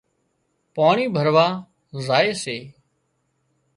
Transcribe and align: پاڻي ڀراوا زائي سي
پاڻي 0.75 1.05
ڀراوا 1.15 1.47
زائي 2.05 2.31
سي 2.43 2.57